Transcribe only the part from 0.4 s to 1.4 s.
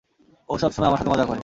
ও সবসময় আমার সাথে মজা করে।